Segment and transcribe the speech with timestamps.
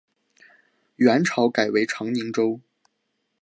[0.95, 2.59] 元朝改为长宁州。